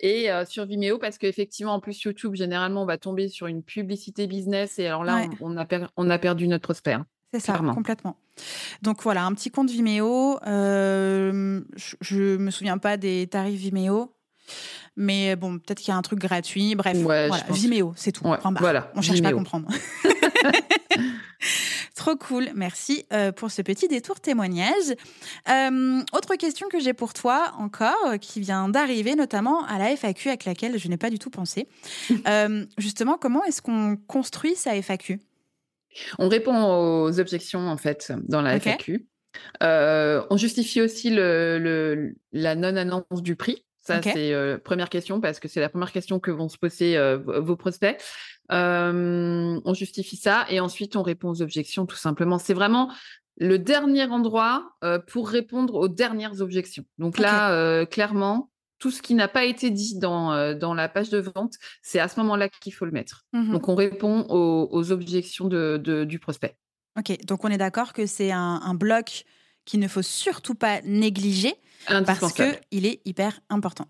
[0.00, 4.26] Et sur Vimeo, parce qu'effectivement, en plus, YouTube, généralement, on va tomber sur une publicité
[4.26, 4.78] business.
[4.80, 5.28] Et alors là, Ouais.
[5.40, 6.96] on, on a per- on a perdu notre prospect.
[7.32, 7.74] C'est ça, Clairement.
[7.74, 8.16] complètement.
[8.82, 10.38] Donc voilà, un petit compte Vimeo.
[10.46, 14.12] Euh, je, je me souviens pas des tarifs Vimeo,
[14.96, 16.74] mais bon, peut-être qu'il y a un truc gratuit.
[16.74, 17.44] Bref, Ouais, voilà.
[17.50, 18.24] Vimeo, c'est tout.
[18.24, 18.52] Ouais, barre.
[18.58, 19.68] voilà, On cherche pas à comprendre.
[21.96, 24.94] Trop cool, merci euh, pour ce petit détour témoignage.
[25.48, 30.28] Euh, autre question que j'ai pour toi encore, qui vient d'arriver notamment à la FAQ
[30.28, 31.68] avec laquelle je n'ai pas du tout pensé.
[32.26, 35.20] Euh, justement, comment est-ce qu'on construit sa FAQ
[36.18, 38.58] On répond aux objections, en fait, dans la.
[38.60, 39.06] FAQ.
[39.62, 43.64] Euh, on justifie aussi le, le- la non-annonce du prix.
[43.80, 46.96] Ça, c'est euh, première question parce que c'est la première question que vont se poser
[46.96, 48.00] euh, vos prospects.
[48.52, 52.38] Euh, on justifie ça et ensuite on répond aux objections tout simplement.
[52.38, 52.92] C'est vraiment
[53.38, 54.70] le dernier endroit
[55.08, 56.84] pour répondre aux dernières objections.
[56.98, 58.51] Donc là, clairement,
[58.82, 62.00] tout ce qui n'a pas été dit dans, euh, dans la page de vente, c'est
[62.00, 63.24] à ce moment-là qu'il faut le mettre.
[63.32, 63.52] Mhm.
[63.52, 66.56] Donc on répond aux, aux objections de, de- du prospect.
[66.98, 69.24] Ok, donc on est d'accord que c'est un, un bloc
[69.64, 71.54] qu'il ne faut surtout pas négliger
[71.86, 73.86] parce qu'il est hyper important.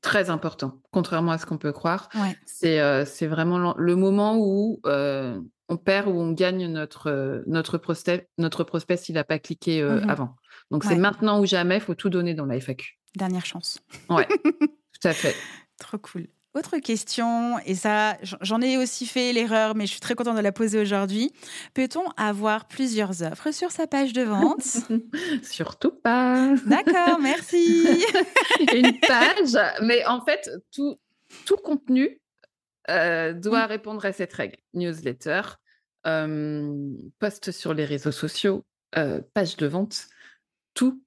[0.00, 2.08] Très important, contrairement à ce qu'on peut croire.
[2.14, 2.36] Ouais.
[2.46, 7.78] C'est euh, c'est vraiment le moment où euh, on perd ou on gagne notre, notre,
[7.78, 10.36] prospect, notre prospect s'il n'a pas cliqué Mmh avant.
[10.70, 12.98] Donc, c'est maintenant ou jamais, il faut tout donner dans la FAQ.
[13.16, 13.80] Dernière chance.
[14.10, 15.34] Ouais, tout à fait.
[15.78, 16.28] Trop cool.
[16.54, 20.42] Autre question, et ça, j'en ai aussi fait l'erreur, mais je suis très contente de
[20.42, 21.30] la poser aujourd'hui.
[21.74, 24.62] Peut-on avoir plusieurs offres sur sa page de vente?
[25.42, 26.54] Surtout pas.
[26.66, 28.04] D'accord, merci.
[28.72, 30.98] Une page, mais en fait, tout,
[31.44, 32.22] tout contenu
[32.88, 34.56] euh, doit répondre à cette règle.
[34.72, 35.42] Newsletter,
[36.06, 38.64] euh, post sur les réseaux sociaux,
[38.96, 40.06] euh, page de vente,
[40.72, 41.02] tout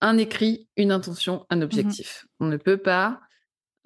[0.00, 2.26] un écrit, une intention, un objectif.
[2.40, 3.20] On ne peut pas.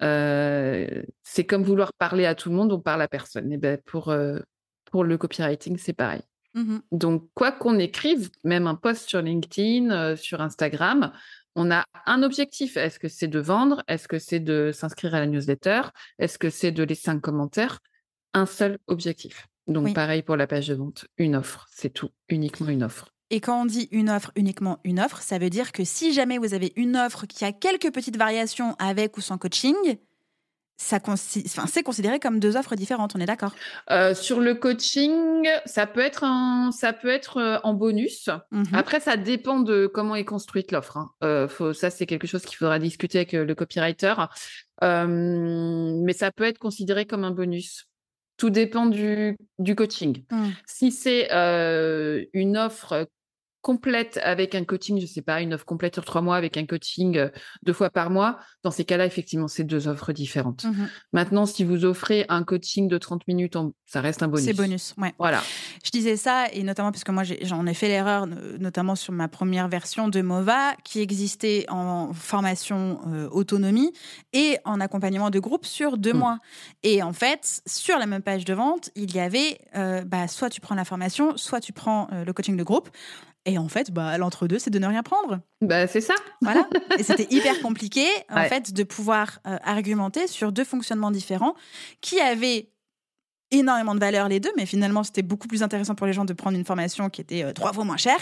[0.01, 3.51] euh, c'est comme vouloir parler à tout le monde, on parle à personne.
[3.53, 4.39] Et ben pour, euh,
[4.91, 6.21] pour le copywriting, c'est pareil.
[6.55, 6.81] Mhm.
[6.91, 11.11] Donc, quoi qu'on écrive, même un post sur LinkedIn, euh, sur Instagram,
[11.55, 12.77] on a un objectif.
[12.77, 13.83] Est-ce que c'est de vendre?
[13.87, 15.81] Est-ce que c'est de s'inscrire à la newsletter?
[16.19, 17.79] Est-ce que c'est de laisser un commentaire?
[18.33, 19.47] Un seul objectif.
[19.67, 19.93] Donc, Oui.
[19.93, 21.05] pareil pour la page de vente.
[21.17, 22.09] Une offre, c'est tout.
[22.27, 23.12] Uniquement une offre.
[23.33, 26.37] Et quand on dit une offre, uniquement une offre, ça veut dire que si jamais
[26.37, 29.73] vous avez une offre qui a quelques petites variations avec ou sans coaching,
[30.77, 33.55] ça enfin, c'est considéré comme deux offres différentes, on est d'accord?
[33.89, 38.29] Euh, sur le coaching, ça peut être, un, ça peut être euh, en bonus.
[38.51, 38.65] Mhm.
[38.73, 40.97] Après, ça dépend de comment est construite l'offre.
[40.97, 41.09] hein.
[41.23, 44.13] Euh, faut- ça, c'est quelque chose qu'il faudra discuter avec le copywriter.
[44.83, 45.07] Euh,
[46.03, 47.87] mais ça peut être considéré comme un bonus.
[48.37, 50.23] Tout dépend du, du coaching.
[50.29, 50.49] Mm.
[50.67, 51.29] Si c'est
[52.33, 53.07] une offre
[53.63, 56.65] complète avec un coaching, je sais pas, une offre complète sur trois mois avec un
[56.67, 57.29] coaching euh,
[57.63, 60.65] deux fois par mois, dans ces cas-là, effectivement, c'est deux offres différentes.
[60.65, 60.89] Mhm.
[61.13, 63.55] Maintenant, si vous offrez un coaching de 30 minutes,
[63.87, 64.45] ça reste un bonus.
[64.45, 65.13] C'est bonus, ouais.
[65.17, 65.41] Voilà.
[65.83, 69.13] Je disais ça, et notamment parce que moi, j'en ai fait l'erreur, no- notamment sur
[69.13, 73.93] ma première version de MOVA, qui existait en formation euh, autonomie
[74.33, 76.17] et en accompagnement de groupe sur deux Mm.
[76.17, 76.37] mois.
[76.83, 80.49] Et en fait, sur la même page de vente, il y avait euh, bah, soit
[80.49, 82.89] tu prends la formation, soit tu prends le coaching de groupe.
[83.45, 85.41] Et en fait, bah, l'entre-deux, c'est de ne rien prendre.
[85.61, 86.13] Bah, c'est ça.
[86.41, 86.67] Voilà.
[86.97, 88.47] Et c'était hyper compliqué, en Ouais.
[88.49, 91.53] fait, de pouvoir euh, argumenter sur deux fonctionnements différents
[91.99, 92.69] qui avaient
[93.51, 96.33] énormément de valeur les deux, mais finalement, c'était beaucoup plus intéressant pour les gens de
[96.33, 98.17] prendre une formation qui était euh, trois fois moins chère,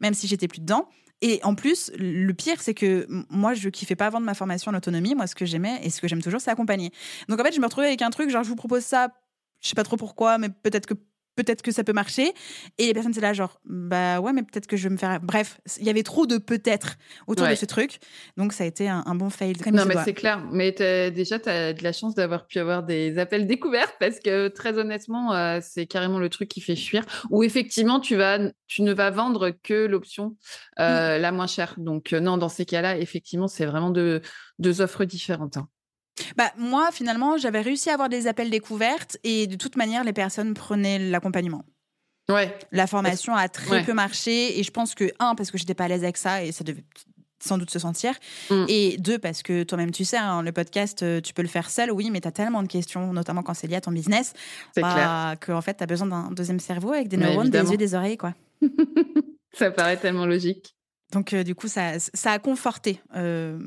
[0.00, 0.88] même si j'étais plus dedans.
[1.22, 4.74] Et en plus, le pire, c'est que moi, je kiffais pas vendre ma formation en
[4.74, 5.14] autonomie.
[5.14, 6.90] Moi, ce que j'aimais et ce que j'aime toujours, c'est accompagner.
[7.30, 9.08] Donc, en fait, je me retrouvais avec un truc, genre, je vous propose ça,
[9.62, 10.94] je sais pas trop pourquoi, mais peut-être que
[11.36, 12.32] peut-être que ça peut marcher.
[12.78, 15.20] Et les personnes, c'est là, genre, bah ouais, mais peut-être que je vais me faire.
[15.20, 16.96] Bref, il y avait trop de peut-être
[17.26, 17.98] autour de ce truc.
[18.36, 19.54] Donc, ça a été un, un bon fail.
[19.54, 20.42] comme Non, mais c'est clair.
[20.50, 20.72] Mais
[21.10, 24.78] déjà, tu as de la chance d'avoir pu avoir des appels découvertes parce que très
[24.78, 27.04] honnêtement, euh, c'est carrément le truc qui fait fuir.
[27.30, 30.36] Ou effectivement, tu, vas, tu ne vas vendre que l'option
[30.80, 31.74] euh, la moins chère.
[31.76, 34.22] Donc, euh, non, dans ces cas-là, effectivement, c'est vraiment deux,
[34.58, 35.56] deux offres différentes.
[35.58, 35.68] hein.
[36.36, 40.12] Bah, moi, finalement, j'avais réussi à avoir des appels découvertes et de toute manière, les
[40.12, 41.64] personnes prenaient l'accompagnement.
[42.28, 43.84] Ouais, La formation a très Ouais.
[43.84, 46.42] peu marché et je pense que, un, parce que j'étais pas à l'aise avec ça
[46.42, 46.82] et ça devait
[47.38, 48.14] sans doute se sentir.
[48.50, 48.64] Mm.
[48.68, 51.70] Et deux, parce que toi-même, tu sais, hein, le podcast, euh, tu peux le faire
[51.70, 54.32] seul, oui, mais tu as tellement de questions, notamment quand c'est lié à ton business,
[54.76, 57.94] bah, qu'en fait, tu as besoin d'un deuxième cerveau avec des neurones, des yeux, des
[57.94, 58.34] oreilles, quoi.
[59.52, 60.74] Ça paraît tellement logique.
[61.12, 63.58] Donc, euh, du coup, ça, ça a conforté euh,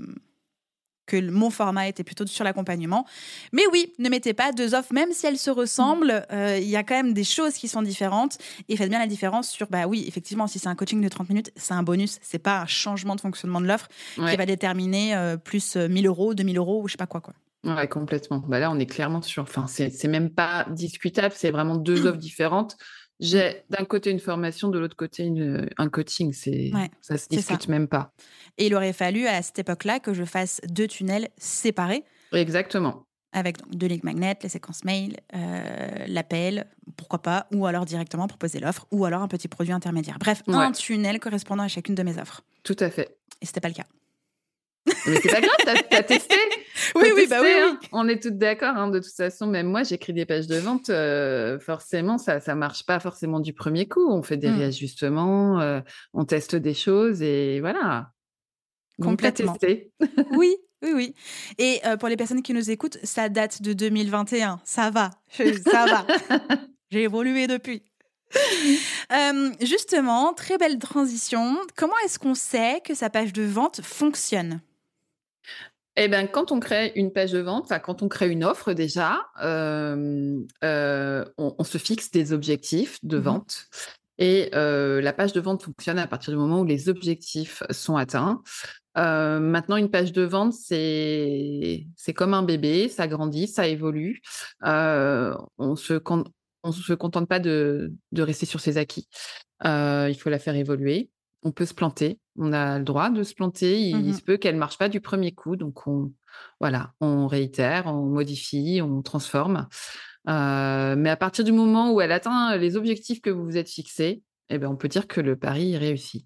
[1.09, 3.05] que mon format était plutôt sur l'accompagnement.
[3.51, 6.75] Mais oui, ne mettez pas deux offres, même si elles se ressemblent, euh, il y
[6.75, 8.37] a quand même des choses qui sont différentes.
[8.69, 11.29] Et faites bien la différence sur, bah oui, effectivement, si c'est un coaching de 30
[11.29, 14.31] minutes, c'est un bonus, c'est pas un changement de fonctionnement de l'offre Ouais.
[14.31, 17.21] qui va déterminer euh, plus euh, 1000 euros, 2000 euros ou je sais pas quoi.
[17.21, 17.33] quoi.
[17.65, 18.41] Ouais, complètement.
[18.47, 19.43] Bah là, on est clairement sur.
[19.43, 22.77] Enfin, c'est même pas discutable, c'est vraiment deux offres différentes.
[23.19, 26.31] J'ai d'un côté une formation, de l'autre côté une- un coaching.
[26.33, 27.27] C'est Ouais, ça se ça.
[27.29, 28.13] discute même pas.
[28.57, 33.03] Et il aurait fallu à cette époque-là que je fasse deux tunnels séparés Exactement.
[33.33, 38.27] avec donc, deux lignes magnets, les séquences mail, euh, l'appel, pourquoi pas, ou alors directement
[38.27, 40.17] proposer l'offre, ou alors un petit produit intermédiaire.
[40.19, 42.41] Bref, un tunnel correspondant à chacune de mes offres.
[42.63, 43.17] Tout à fait.
[43.41, 43.85] Et c'était pas le cas.
[45.07, 46.35] Mais c'est pas grave, t'as testé.
[46.95, 47.69] Oui, oui, bah oui, tester, oui.
[47.71, 47.79] hein.
[47.91, 48.75] On est toutes d'accord.
[48.75, 48.87] hein.
[48.89, 50.89] De toute façon, même moi, j'écris des pages de vente.
[50.89, 54.09] euh, forcément, ça ça marche pas forcément du premier coup.
[54.09, 54.57] On fait des Mm.
[54.57, 55.81] réajustements, euh,
[56.13, 58.11] on teste des choses et voilà.
[58.97, 59.53] Donc, Complètement.
[59.53, 59.91] testé.
[60.31, 61.15] Oui, oui, oui.
[61.57, 64.61] Et euh, pour les personnes qui nous écoutent, ça date de 2021.
[64.63, 66.05] Ça va, ça va.
[66.91, 67.83] J'ai évolué depuis.
[69.11, 71.57] Euh, justement, très belle transition.
[71.75, 74.61] Comment est-ce qu'on sait que sa page de vente fonctionne?
[76.01, 79.19] Eh bien, quand on crée une page de vente, quand on crée une offre déjà,
[79.43, 83.23] euh, euh, on, on se fixe des objectifs de Mhm.
[83.23, 83.65] vente.
[84.17, 87.97] Et euh, la page de vente fonctionne à partir du moment où les objectifs sont
[87.97, 88.41] atteints.
[88.95, 91.85] Maintenant, une page de vente, c'est
[92.15, 94.21] comme un bébé, ça grandit, ça évolue.
[94.61, 96.01] On se,
[96.63, 99.07] on se contente pas de, de rester sur ses acquis.
[99.65, 101.11] Euh, il faut la faire évoluer.
[101.43, 102.19] On peut se planter.
[102.37, 103.81] On a le droit de se planter.
[103.81, 105.55] Il, Mmh se peut qu'elle marche pas du premier coup.
[105.55, 106.11] Donc, on,
[106.59, 109.67] voilà, on réitère, on modifie, on transforme.
[110.27, 113.69] Euh, mais à partir du moment où elle atteint les objectifs que vous vous êtes
[113.69, 116.25] fixés, eh ben, on peut dire que le pari est réussi.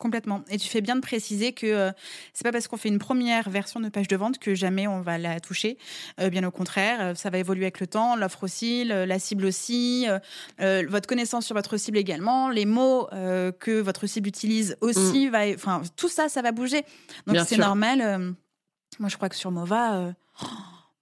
[0.00, 0.42] Complètement.
[0.50, 1.92] Et tu fais bien de préciser que euh,
[2.32, 5.02] c'est pas parce qu'on fait une première version de page de vente que jamais on
[5.02, 5.76] va la toucher.
[6.20, 9.18] Euh, bien au contraire, euh, ça va évoluer avec le temps, l'offre aussi, le- la
[9.18, 10.18] cible aussi, euh,
[10.62, 15.28] euh, votre connaissance sur votre cible également, les mots euh, que votre cible utilise aussi,
[15.28, 16.82] va, enfin tout ça, ça va bouger.
[17.26, 18.00] Donc c'est normal.
[18.00, 18.32] euh,
[18.98, 19.96] moi, je crois que sur Mova.
[19.96, 20.46] euh, oh,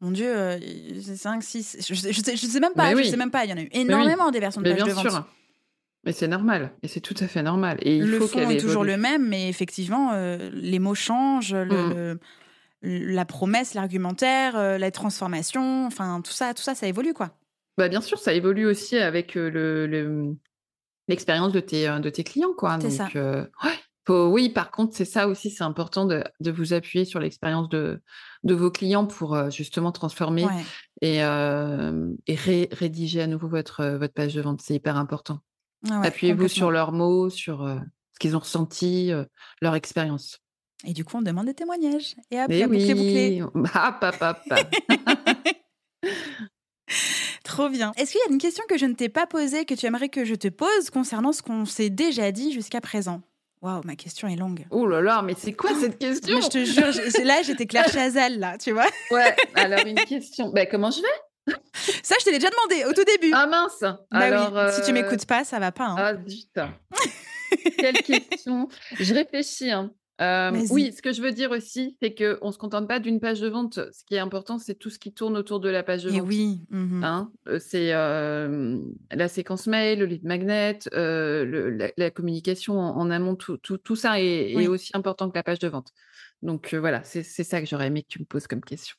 [0.01, 0.59] mon Dieu, euh,
[1.01, 3.11] c'est 5, 6, je, je sais, même pas, je oui.
[3.11, 4.93] sais même pas, il y en a eu énormément des versions de pages bien de
[4.93, 5.09] vente.
[5.09, 5.27] sûr.
[6.05, 6.73] Mais c'est normal.
[6.83, 7.79] Et c'est tout à fait normal.
[7.83, 11.55] Et il le faut fond est toujours le même, mais effectivement, euh, les mots changent,
[11.55, 12.19] le- Mm.
[12.83, 17.31] le- la promesse, l'argumentaire, euh, la transformation, enfin tout ça, tout ça, ça évolue quoi.
[17.77, 20.37] Bah, bien sûr, ça évolue aussi avec euh, le, le-
[21.09, 22.79] l'expérience de tes, de tes clients, quoi.
[22.81, 23.09] C'est Donc, ça.
[23.19, 23.73] euh, ouais,
[24.07, 27.69] faut- oui, par contre, c'est ça aussi, c'est important de, de vous appuyer sur l'expérience
[27.69, 28.01] de,
[28.45, 30.63] de vos clients pour justement transformer Ouais.
[31.03, 34.61] et, et ré- rédiger à nouveau votre, votre page de vente.
[34.63, 35.41] C'est hyper important.
[35.89, 37.77] Ah ouais, Appuyez-vous sur leurs mots, sur euh,
[38.13, 39.25] ce qu'ils ont ressenti, euh,
[39.61, 40.41] leur expérience.
[40.85, 42.15] Et du coup, on demande des témoignages.
[42.31, 43.43] Et est bouclée.
[43.43, 44.59] oui, hop, hop, hop.
[47.45, 47.93] Trop bien.
[47.97, 50.09] Est-ce qu'il y a une question que je ne t'ai pas posée, que tu aimerais
[50.09, 53.23] que je te pose concernant ce qu'on s'est déjà dit jusqu'à présent?
[53.61, 54.67] Waouh, ma question est longue.
[54.71, 57.89] Oh là là, mais c'est quoi cette question Mais je te jure, là, j'étais Claire
[57.89, 58.87] Chazal, là, tu vois?
[59.11, 60.51] Ouais, alors une question.
[60.51, 61.09] Ben, comment je vais?
[62.03, 63.33] Ça, je te l'ai déjà demandé au tout début.
[63.35, 65.87] Ah mince Bah Alors, oui, si tu euh, m'écoutes pas, ça va pas.
[65.87, 65.97] hein.
[65.99, 66.75] Ah putain
[67.79, 69.71] Quelle question Je réfléchis.
[69.71, 69.93] hein.
[70.21, 73.21] Euh, oui, ce que je veux dire aussi, c'est qu'on ne se contente pas d'une
[73.21, 73.75] page de vente.
[73.93, 76.19] Ce qui est important, c'est tout ce qui tourne autour de la page de Et
[76.19, 76.27] vente.
[76.29, 76.67] oui.
[76.71, 77.05] mhm.
[77.05, 78.79] Hein, euh, c'est euh,
[79.13, 83.59] la séquence mail, le lead magnet, euh, le- la, la communication en, en amont, tout,
[83.59, 85.93] tout, tout ça est, aussi important que la page de vente.
[86.43, 88.97] Donc voilà, c'est ça que j'aurais aimé que tu me poses comme question.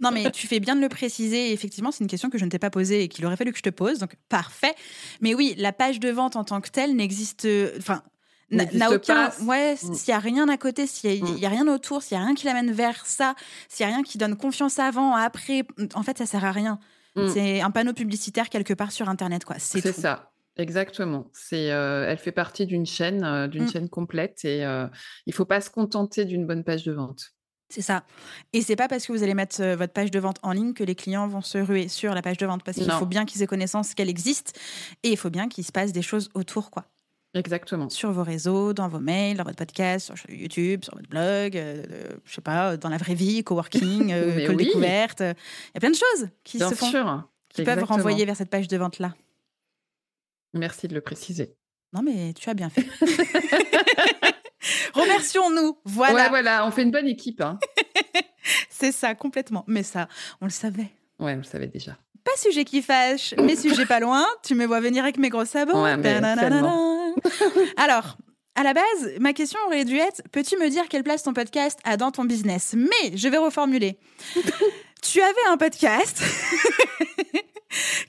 [0.00, 1.52] Non, mais tu fais bien de le préciser.
[1.52, 3.58] Effectivement, c'est une question que je ne t'ai pas posée et qu'il aurait fallu que
[3.58, 3.98] je te pose.
[3.98, 4.74] Donc, parfait.
[5.20, 7.46] Mais oui, la page de vente en tant que telle n'existe.
[7.76, 8.02] Enfin.
[8.50, 9.28] n'a- aucun.
[9.28, 9.34] pas.
[9.44, 9.94] Ouais, Mm.
[9.94, 11.44] s'il n'y a rien à côté, s'il n'y a, Mm.
[11.44, 13.34] a rien autour, s'il n'y a rien qui l'amène vers ça,
[13.68, 16.80] s'il n'y a rien qui donne confiance avant, après, en fait, ça sert à rien.
[17.14, 17.28] Mm.
[17.28, 19.56] C'est un panneau publicitaire quelque part sur Internet, quoi.
[19.58, 21.26] C'est ça, exactement.
[21.34, 24.86] C'est, euh, elle fait partie d'une chaîne, euh, d'une chaîne complète et euh,
[25.26, 27.32] il faut pas se contenter d'une bonne page de vente.
[27.70, 28.04] C'est ça.
[28.54, 30.72] Et c'est pas parce que vous allez mettre euh, votre page de vente en ligne
[30.72, 33.26] que les clients vont se ruer sur la page de vente parce qu'il faut bien
[33.26, 34.58] qu'ils aient connaissance qu'elle existe
[35.02, 36.86] et il faut bien qu'il se passe des choses autour, quoi.
[37.34, 37.90] Exactement.
[37.90, 41.84] sur vos réseaux, dans vos mails, dans votre podcast, sur YouTube, sur votre blog, euh,
[42.24, 44.56] je sais pas, dans la vraie vie, coworking, euh, oui.
[44.56, 45.20] découverte.
[45.20, 45.34] euh,
[45.66, 47.28] Il y a plein de choses qui Bien se font, sûr.
[47.50, 49.14] qui peuvent renvoyer vers cette page de vente là.
[50.54, 51.54] Merci de le préciser.
[51.92, 52.86] Non mais tu as bien fait.
[54.94, 55.78] Remercions-nous.
[55.84, 57.40] Voilà, Ouais, voilà, on fait une bonne équipe.
[57.40, 57.58] Hein.
[58.70, 59.64] c'est ça complètement.
[59.66, 60.08] Mais ça,
[60.40, 60.90] on le savait.
[61.18, 61.96] Ouais, vous le savez déjà.
[62.24, 64.26] Pas sujet qui fâche, mais sujet pas loin.
[64.42, 65.82] Tu me vois venir avec mes gros sabots.
[65.82, 66.20] Ouais, mais.
[67.76, 68.18] Alors,
[68.54, 71.78] à la base, ma question aurait dû être peux-tu me dire quelle place ton podcast
[71.84, 72.74] a dans ton business?
[72.76, 73.98] Mais je vais reformuler.
[75.02, 76.22] tu avais un podcast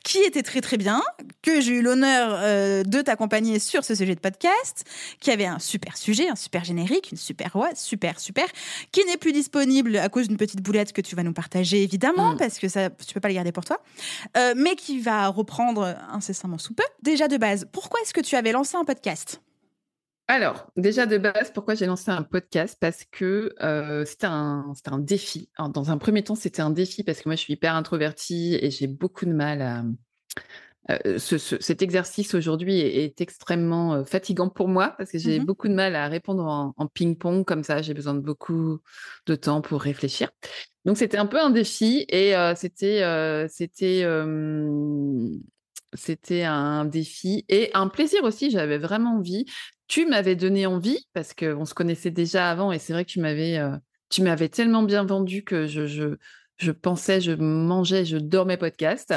[0.03, 1.01] qui était très très bien,
[1.41, 4.85] que j'ai eu l'honneur euh, de t'accompagner sur ce sujet de podcast,
[5.19, 8.47] qui avait un super sujet, un super générique, une super voix, super super,
[8.91, 12.33] qui n'est plus disponible à cause d'une petite boulette que tu vas nous partager évidemment,
[12.33, 12.37] Mm.
[12.37, 13.81] parce que ça, tu peux pas le garder pour toi,
[14.37, 16.83] euh, mais qui va reprendre incessamment sous peu.
[17.03, 19.41] Déjà de base, pourquoi est-ce que tu avais lancé un podcast?
[20.29, 22.77] Alors, déjà de base, pourquoi j'ai lancé un podcast?
[22.79, 25.49] Parce que euh, c'était un, défi.
[25.57, 28.55] Alors, dans un premier temps, c'était un défi parce que moi, je suis hyper introvertie
[28.61, 29.83] et j'ai beaucoup de mal à...
[30.91, 35.17] euh, ce- ce- cet exercice aujourd'hui est, est extrêmement euh, fatigant pour moi parce que
[35.17, 35.45] j'ai Mhm.
[35.47, 37.81] beaucoup de mal à répondre en, en ping-pong comme ça.
[37.81, 38.77] J'ai besoin de beaucoup
[39.25, 40.29] de temps pour réfléchir.
[40.85, 44.05] Donc, c'était un peu un défi et c'était c'était
[45.95, 48.51] c'était un défi et un plaisir aussi.
[48.51, 49.45] J'avais vraiment envie.
[49.89, 53.19] Tu m'avais donné envie parce qu'on se connaissait déjà avant et c'est vrai que tu
[53.19, 53.75] m'avais euh,
[54.09, 56.15] tu m'avais tellement bien vendu que je, je,
[56.57, 59.13] je pensais, je mangeais, je dormais podcast.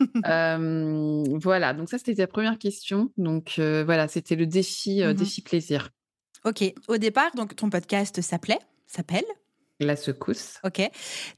[0.26, 3.12] Euh, voilà, donc ça c'était ta première question.
[3.18, 5.14] Donc euh, voilà, c'était le défi, euh, Mhm.
[5.16, 5.90] défi plaisir.
[6.44, 9.24] Ok, au départ, donc ton podcast s'appelait, s'appelle,
[9.80, 10.82] La secousse, ok.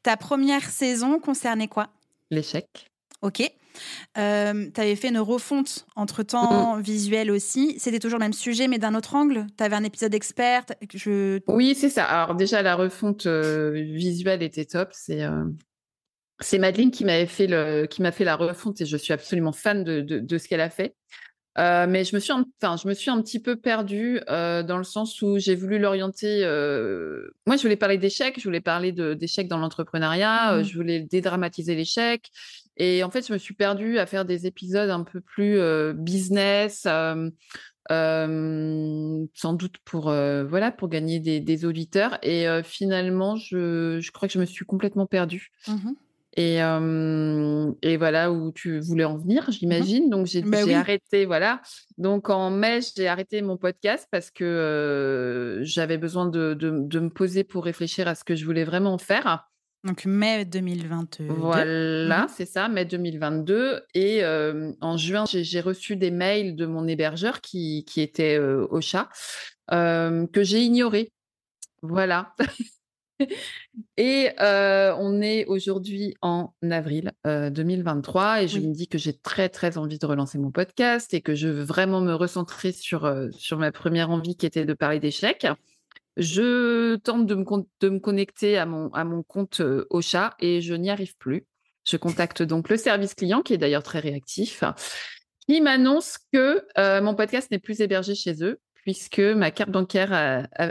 [0.02, 1.88] Ta première saison concernait quoi?
[2.30, 2.90] L'échec.
[3.22, 3.42] Ok.
[4.16, 7.78] Euh, tu avais fait une refonte entre-temps visuelle aussi.
[7.78, 9.46] C'était toujours le même sujet, mais d'un autre angle?
[9.58, 10.64] Tu avais un épisode expert?
[10.94, 11.40] Je...
[11.46, 12.04] Oui, c'est ça.
[12.04, 14.90] Alors déjà, la refonte euh, visuelle était top.
[14.92, 15.44] C'est euh,
[16.40, 19.52] c'est Madeleine qui m'avait fait le, qui m'a fait la refonte et je suis absolument
[19.52, 20.94] fan de, de, de ce qu'elle a fait.
[21.58, 24.62] Euh, mais je me suis, un, enfin, je me suis un petit peu perdue euh,
[24.62, 26.44] dans le sens où j'ai voulu l'orienter.
[26.44, 27.30] Euh...
[27.46, 30.64] Moi, je voulais parler d'échecs, je voulais parler d'échecs dans l'entrepreneuriat, mmh.
[30.64, 32.30] je voulais dédramatiser l'échec.
[32.76, 35.58] Et en fait, je me suis perdue à faire des épisodes un peu plus
[35.94, 36.86] business,
[37.88, 42.18] sans doute pour voilà pour gagner des, des auditeurs.
[42.22, 45.50] Et finalement, je, je, crois que je me suis complètement perdue.
[45.68, 45.92] Mmh
[46.38, 50.10] et, et, voilà où tu voulais en venir, mmh j'imagine.
[50.10, 51.62] Donc j'ai bah arrêté, voilà.
[51.96, 57.08] Donc en mai, j'ai arrêté mon podcast parce que j'avais besoin de, de, de, me
[57.08, 59.48] poser pour réfléchir à ce que je voulais vraiment faire.
[59.86, 61.28] Donc mai 2022.
[61.28, 63.82] Voilà, c'est ça, mai 2022.
[63.94, 64.22] Et
[64.80, 69.08] en juin, j'ai reçu des mails de mon hébergeur qui, qui était au chat
[69.70, 71.12] que j'ai ignoré.
[71.82, 72.34] Voilà.
[73.96, 79.78] Et on est aujourd'hui en avril 2023 et je me dis que j'ai très très
[79.78, 83.72] envie de relancer mon podcast et que je veux vraiment me recentrer sur, sur ma
[83.72, 85.46] première envie qui était de parler d'échecs.
[86.16, 91.16] Je tente de me, connecter à mon, à mon compte Ocha et je n'y arrive
[91.16, 91.46] plus.
[91.86, 94.64] Je contacte donc le service client qui est d'ailleurs très réactif,
[95.46, 96.64] qui m'annonce que
[97.00, 100.12] mon podcast n'est plus hébergé chez eux puisque ma carte bancaire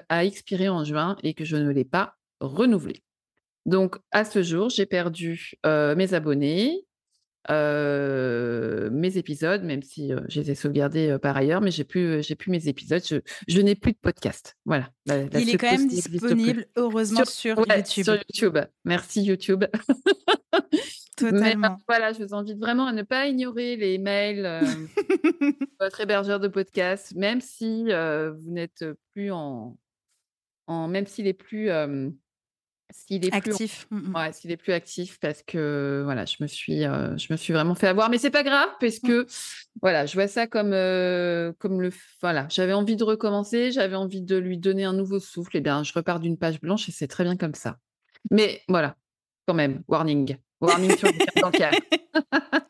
[0.09, 3.03] a expiré en juin et que je ne l'ai pas renouvelé.
[3.65, 6.85] Donc, à ce jour, j'ai perdu mes abonnés,
[7.49, 12.51] mes épisodes, même si je les ai sauvegardés par ailleurs, mais j'ai plus, j'ai plus
[12.51, 13.01] mes épisodes.
[13.47, 14.55] Je, n'ai plus de podcast.
[14.65, 14.89] Voilà.
[15.07, 18.03] Il est quand même disponible, heureusement, sur, YouTube.
[18.03, 18.57] Sur YouTube.
[18.83, 19.65] Merci YouTube.
[21.17, 21.77] Totalement.
[21.87, 26.49] voilà, je vous invite vraiment à ne pas ignorer les mails de votre hébergeur de
[26.49, 29.77] podcast, même si vous n'êtes plus en,
[30.67, 31.69] en, même s'il est plus
[32.91, 33.87] s'il est actif.
[33.87, 37.37] plus mmh ouais, s'il est plus actif parce que voilà, je me suis je me
[37.37, 39.07] suis vraiment fait avoir mais c'est pas grave parce mmh.
[39.07, 39.27] que
[39.81, 40.71] voilà, je vois ça comme
[41.59, 45.57] comme le voilà, j'avais envie de recommencer, j'avais envie de lui donner un nouveau souffle
[45.57, 47.77] et bien je repars d'une page blanche et c'est très bien comme ça.
[48.31, 48.95] Mais voilà,
[49.47, 50.37] quand même, warning.
[50.61, 52.59] Warning sur le.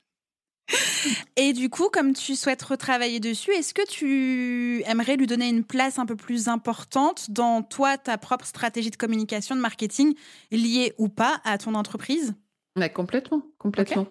[1.37, 5.65] Et du coup, comme tu souhaites retravailler dessus, est-ce que tu aimerais lui donner une
[5.65, 10.13] place un peu plus importante dans toi, ta propre stratégie de communication, de marketing,
[10.51, 12.33] liée ou pas à ton entreprise?
[12.77, 14.07] Mais complètement, complètement.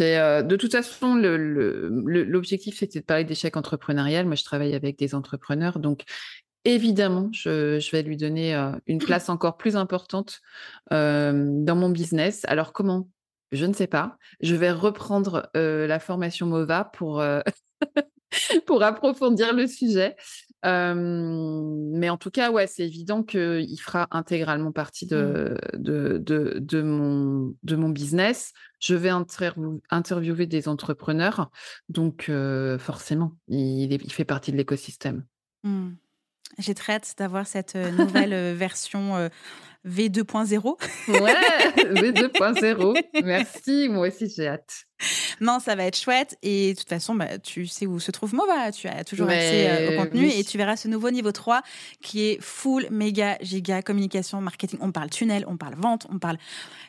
[0.00, 4.26] Euh, de toute façon, l'objectif, c'était de parler d'échec entrepreneurial.
[4.26, 6.02] Moi, je travaille avec des entrepreneurs, donc
[6.64, 10.40] évidemment, je, vais lui donner euh, une place encore plus importante
[10.92, 12.42] euh, dans mon business.
[12.46, 13.08] Alors, comment?
[13.52, 14.16] Je ne sais pas.
[14.40, 17.22] Je vais reprendre la formation MOVA pour,
[18.66, 20.16] pour approfondir le sujet.
[20.64, 25.08] mais en tout cas, ouais, c'est évident qu'il fera intégralement partie mmh.
[25.08, 28.52] de, de, de, de, mon, de mon business.
[28.80, 29.10] Je vais
[29.90, 31.50] interviewer des entrepreneurs.
[31.88, 32.30] Donc,
[32.78, 35.24] forcément, il, il, fait partie de l'écosystème.
[35.64, 35.90] Mmh.
[36.58, 39.28] J'ai très hâte d'avoir cette nouvelle version
[39.88, 40.76] V2.0.
[41.08, 41.34] Ouais,
[42.12, 43.24] V2.0.
[43.24, 44.84] Merci, moi aussi j'ai hâte.
[45.40, 46.36] Non, ça va être chouette.
[46.42, 48.72] Et de toute façon, bah, tu sais où se trouve Mova.
[48.72, 51.62] Tu as toujours accès au contenu et tu verras ce nouveau niveau 3
[52.02, 54.78] qui est full, méga, giga, communication, marketing.
[54.82, 56.38] On parle tunnel, on parle vente, on parle.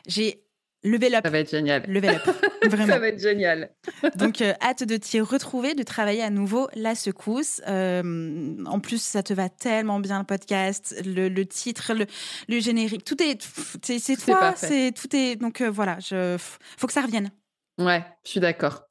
[0.06, 0.42] J'ai
[0.82, 1.22] Level up.
[1.24, 1.84] Ça va être génial.
[1.86, 2.36] Level up.
[2.70, 2.92] Vraiment.
[2.92, 3.70] ça va être génial.
[4.16, 7.60] Donc, euh, hâte de t'y retrouver, de travailler à nouveau la secousse.
[7.68, 12.06] Euh, en plus, ça te va tellement bien le podcast, le, le titre, le,
[12.48, 13.04] le, générique.
[13.04, 13.46] Tout est.
[13.82, 14.54] C'est toi.
[14.56, 15.36] C'est tout est.
[15.36, 15.98] Donc, euh, voilà.
[16.00, 17.30] Je, faut que ça revienne.
[17.80, 18.84] Ouais, je suis d'accord.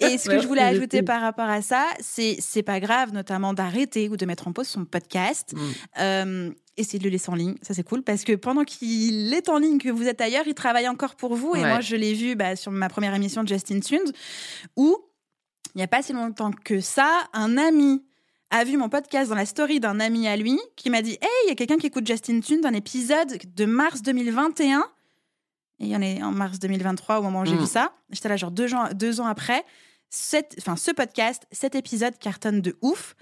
[0.00, 3.52] Et ce que je voulais ajouter par rapport à ça, c'est c'est pas grave, notamment
[3.52, 5.54] d'arrêter ou de mettre en pause son podcast.
[5.54, 5.60] Mm.
[6.00, 9.48] Euh, essayez de le laisser en ligne, ça c'est cool, parce que pendant qu'il est
[9.48, 11.54] en ligne, que vous êtes ailleurs, il travaille encore pour vous.
[11.54, 14.12] Et moi, je l'ai vu bah, sur ma première émission de Justin Tunes,
[14.76, 14.98] où
[15.74, 18.04] il n'y a pas si longtemps que ça, un ami
[18.50, 21.28] a vu mon podcast dans la story d'un ami à lui qui m'a dit Hey,
[21.44, 24.84] il y a quelqu'un qui écoute Justin Tunes d'un épisode de mars 2021
[25.80, 27.66] et il y en est en mars 2023 au moment où j'ai vu mm.
[27.66, 27.92] ça.
[28.10, 29.64] J'étais là, genre deux ans, deux ans après.
[30.58, 33.16] enfin, ce podcast, cet épisode cartonne de ouf.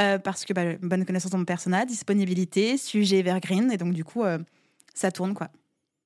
[0.00, 3.70] Euh, parce que bah, bonne connaissance de mon personnage, disponibilité, sujet evergreen.
[3.70, 4.38] Et donc, du coup, euh,
[4.94, 5.48] ça tourne, quoi.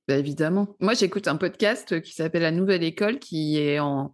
[0.07, 0.67] Bah, évidemment.
[0.79, 4.13] Moi, j'écoute un podcast qui s'appelle La Nouvelle École qui est en...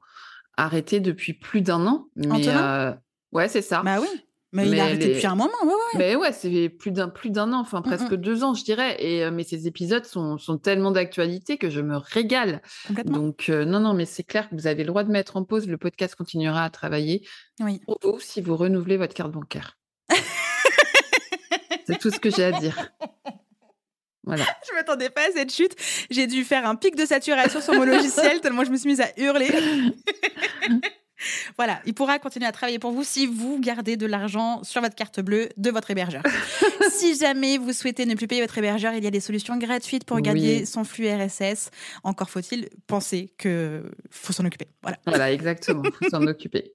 [0.57, 2.07] arrêté depuis plus d'un an.
[2.15, 2.93] Mais, euh...
[3.31, 3.81] Ouais, c'est ça.
[3.83, 4.07] Bah oui.
[4.53, 5.97] Mais, il a arrêté depuis un moment, ouais, ouais.
[5.97, 8.17] Mais ouais, c'est plus d'un plus d'un an, enfin mm, presque mm.
[8.17, 8.97] deux ans, je dirais.
[8.99, 12.61] Et euh, mais ces épisodes sont, sont tellement d'actualité que je me régale.
[13.05, 15.45] Donc euh, non, non, mais c'est clair que vous avez le droit de mettre en
[15.45, 15.67] pause.
[15.67, 17.25] Le podcast continuera à travailler
[17.61, 17.79] oui.
[17.85, 19.77] pour vous si vous renouvelez votre carte bancaire.
[21.87, 22.91] c'est tout ce que j'ai à dire.
[24.23, 24.45] Voilà.
[24.69, 25.75] je m'attendais pas à cette chute.
[26.09, 29.01] J'ai dû faire un pic de saturation sur mon logiciel tellement je me suis mise
[29.01, 29.49] à hurler.
[31.57, 34.95] Voilà, il pourra continuer à travailler pour vous si vous gardez de l'argent sur votre
[34.95, 36.23] carte bleue de votre hébergeur.
[36.91, 40.05] si jamais vous souhaitez ne plus payer votre hébergeur, il y a des solutions gratuites
[40.05, 41.69] pour garder son flux RSS.
[42.03, 44.67] Encore faut-il penser que faut s'en occuper.
[44.81, 44.97] Voilà.
[45.05, 45.83] Voilà, exactement.
[45.83, 46.73] Faut s'en occuper.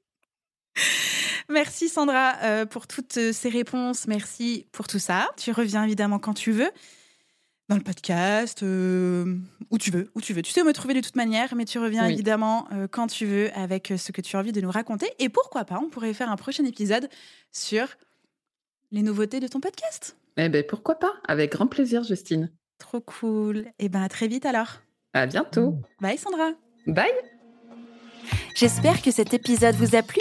[1.49, 4.07] Merci Sandra euh, pour toutes ces réponses.
[4.09, 5.29] Merci pour tout ça.
[5.37, 6.71] Tu reviens évidemment quand tu veux
[7.69, 9.37] dans le podcast, euh,
[9.71, 10.43] où tu veux, où tu veux.
[10.43, 13.27] Tu sais où me trouver de toute manière, mais tu reviens évidemment euh, quand tu
[13.27, 15.09] veux avec euh, ce que tu as envie de nous raconter.
[15.19, 17.09] Et pourquoi pas, on pourrait faire un prochain épisode
[17.51, 17.89] sur
[18.93, 20.17] les nouveautés de ton podcast.
[20.37, 22.53] Eh ben pourquoi pas, avec grand plaisir, Justine.
[22.79, 23.59] Trop cool.
[23.79, 24.81] Et eh ben à très vite alors.
[25.13, 25.77] À bientôt.
[26.01, 26.53] Bye Sandra.
[26.87, 27.11] Bye.
[28.55, 30.21] J'espère que cet épisode vous a plu.